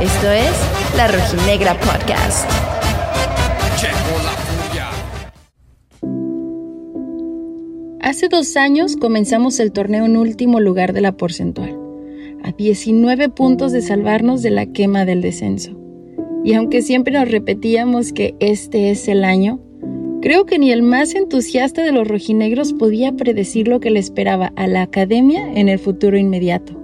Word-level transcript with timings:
Esto 0.00 0.30
es 0.32 0.50
La 0.96 1.06
Rojinegra 1.06 1.78
Podcast. 1.78 2.50
Hace 8.00 8.28
dos 8.28 8.56
años 8.56 8.96
comenzamos 8.96 9.60
el 9.60 9.70
torneo 9.70 10.04
en 10.06 10.16
último 10.16 10.58
lugar 10.58 10.92
de 10.92 11.00
la 11.00 11.12
porcentual, 11.12 11.78
a 12.42 12.50
19 12.50 13.28
puntos 13.28 13.70
de 13.70 13.82
salvarnos 13.82 14.42
de 14.42 14.50
la 14.50 14.66
quema 14.66 15.04
del 15.04 15.20
descenso. 15.22 15.78
Y 16.44 16.54
aunque 16.54 16.82
siempre 16.82 17.14
nos 17.14 17.30
repetíamos 17.30 18.12
que 18.12 18.34
este 18.40 18.90
es 18.90 19.06
el 19.06 19.22
año, 19.22 19.60
creo 20.22 20.46
que 20.46 20.58
ni 20.58 20.72
el 20.72 20.82
más 20.82 21.14
entusiasta 21.14 21.82
de 21.82 21.92
los 21.92 22.08
rojinegros 22.08 22.72
podía 22.72 23.12
predecir 23.12 23.68
lo 23.68 23.80
que 23.80 23.90
le 23.90 23.98
esperaba 23.98 24.52
a 24.56 24.66
la 24.66 24.82
academia 24.82 25.52
en 25.54 25.68
el 25.68 25.78
futuro 25.78 26.16
inmediato. 26.16 26.80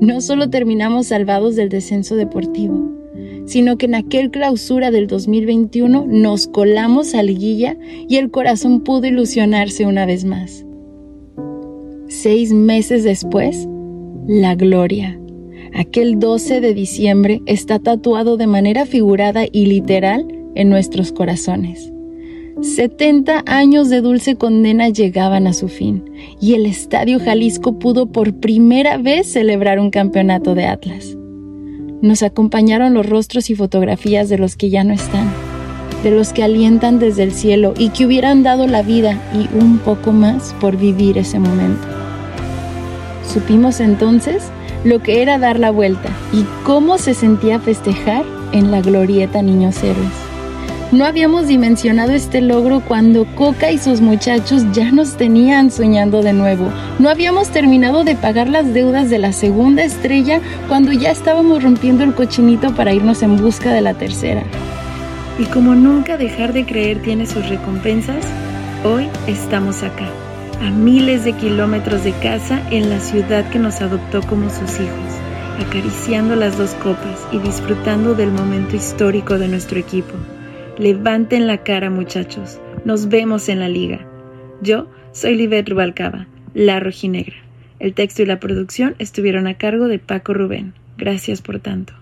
No 0.00 0.20
solo 0.20 0.48
terminamos 0.48 1.08
salvados 1.08 1.56
del 1.56 1.68
descenso 1.68 2.16
deportivo, 2.16 2.90
sino 3.44 3.76
que 3.76 3.86
en 3.86 3.94
aquel 3.94 4.30
clausura 4.30 4.90
del 4.90 5.06
2021 5.06 6.06
nos 6.08 6.46
colamos 6.46 7.14
a 7.14 7.22
liguilla 7.22 7.76
y 8.08 8.16
el 8.16 8.30
corazón 8.30 8.80
pudo 8.80 9.06
ilusionarse 9.06 9.84
una 9.84 10.06
vez 10.06 10.24
más. 10.24 10.64
Seis 12.08 12.52
meses 12.52 13.04
después, 13.04 13.68
la 14.26 14.54
gloria 14.54 15.18
aquel 15.76 16.18
12 16.18 16.60
de 16.60 16.74
diciembre 16.74 17.42
está 17.46 17.78
tatuado 17.78 18.36
de 18.36 18.46
manera 18.46 18.86
figurada 18.86 19.44
y 19.50 19.66
literal 19.66 20.26
en 20.54 20.70
nuestros 20.70 21.12
corazones. 21.12 21.92
70 22.62 23.44
años 23.44 23.90
de 23.90 24.00
dulce 24.00 24.36
condena 24.36 24.88
llegaban 24.88 25.46
a 25.46 25.52
su 25.52 25.68
fin 25.68 26.10
y 26.40 26.54
el 26.54 26.64
Estadio 26.64 27.20
Jalisco 27.20 27.78
pudo 27.78 28.06
por 28.06 28.32
primera 28.40 28.96
vez 28.96 29.30
celebrar 29.30 29.78
un 29.78 29.90
campeonato 29.90 30.54
de 30.54 30.64
Atlas. 30.64 31.14
Nos 32.00 32.22
acompañaron 32.22 32.94
los 32.94 33.06
rostros 33.06 33.50
y 33.50 33.54
fotografías 33.54 34.30
de 34.30 34.38
los 34.38 34.56
que 34.56 34.70
ya 34.70 34.84
no 34.84 34.94
están, 34.94 35.30
de 36.02 36.12
los 36.12 36.32
que 36.32 36.44
alientan 36.44 36.98
desde 36.98 37.24
el 37.24 37.32
cielo 37.32 37.74
y 37.76 37.90
que 37.90 38.06
hubieran 38.06 38.42
dado 38.42 38.66
la 38.66 38.82
vida 38.82 39.20
y 39.34 39.54
un 39.54 39.76
poco 39.76 40.12
más 40.12 40.54
por 40.58 40.78
vivir 40.78 41.18
ese 41.18 41.38
momento. 41.38 41.86
Supimos 43.30 43.80
entonces 43.80 44.44
lo 44.82 45.02
que 45.02 45.20
era 45.20 45.36
dar 45.38 45.58
la 45.58 45.70
vuelta 45.70 46.08
y 46.32 46.44
cómo 46.64 46.96
se 46.96 47.12
sentía 47.12 47.60
festejar 47.60 48.24
en 48.52 48.70
la 48.70 48.80
glorieta 48.80 49.42
Niños 49.42 49.82
Héroes. 49.82 50.35
No 50.92 51.04
habíamos 51.04 51.48
dimensionado 51.48 52.12
este 52.12 52.40
logro 52.40 52.80
cuando 52.80 53.24
Coca 53.34 53.72
y 53.72 53.78
sus 53.78 54.00
muchachos 54.00 54.62
ya 54.72 54.92
nos 54.92 55.16
tenían 55.16 55.72
soñando 55.72 56.22
de 56.22 56.32
nuevo. 56.32 56.70
No 57.00 57.10
habíamos 57.10 57.48
terminado 57.48 58.04
de 58.04 58.14
pagar 58.14 58.48
las 58.48 58.72
deudas 58.72 59.10
de 59.10 59.18
la 59.18 59.32
segunda 59.32 59.82
estrella 59.82 60.40
cuando 60.68 60.92
ya 60.92 61.10
estábamos 61.10 61.64
rompiendo 61.64 62.04
el 62.04 62.14
cochinito 62.14 62.72
para 62.76 62.92
irnos 62.92 63.24
en 63.24 63.36
busca 63.36 63.72
de 63.72 63.80
la 63.80 63.94
tercera. 63.94 64.44
Y 65.40 65.46
como 65.46 65.74
nunca 65.74 66.16
dejar 66.16 66.52
de 66.52 66.64
creer 66.64 67.02
tiene 67.02 67.26
sus 67.26 67.48
recompensas, 67.48 68.24
hoy 68.84 69.08
estamos 69.26 69.82
acá 69.82 70.08
a 70.62 70.70
miles 70.70 71.24
de 71.24 71.32
kilómetros 71.32 72.04
de 72.04 72.12
casa 72.12 72.62
en 72.70 72.90
la 72.90 73.00
ciudad 73.00 73.44
que 73.50 73.58
nos 73.58 73.80
adoptó 73.80 74.22
como 74.22 74.50
sus 74.50 74.76
hijos, 74.76 75.66
acariciando 75.66 76.36
las 76.36 76.56
dos 76.56 76.74
copas 76.74 77.26
y 77.32 77.38
disfrutando 77.38 78.14
del 78.14 78.30
momento 78.30 78.76
histórico 78.76 79.36
de 79.36 79.48
nuestro 79.48 79.80
equipo. 79.80 80.14
Levanten 80.78 81.46
la 81.46 81.62
cara 81.62 81.88
muchachos, 81.88 82.60
nos 82.84 83.08
vemos 83.08 83.48
en 83.48 83.60
la 83.60 83.68
liga. 83.68 84.06
Yo 84.60 84.88
soy 85.12 85.34
Livet 85.34 85.66
Rubalcaba, 85.66 86.26
la 86.52 86.80
rojinegra. 86.80 87.36
El 87.78 87.94
texto 87.94 88.22
y 88.22 88.26
la 88.26 88.40
producción 88.40 88.94
estuvieron 88.98 89.46
a 89.46 89.54
cargo 89.54 89.88
de 89.88 89.98
Paco 89.98 90.34
Rubén. 90.34 90.74
Gracias 90.98 91.40
por 91.40 91.60
tanto. 91.60 91.94